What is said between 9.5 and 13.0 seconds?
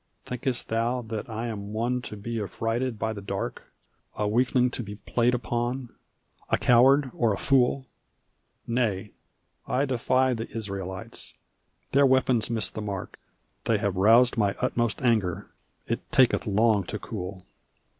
I defy the Israelites! Their weapons miss their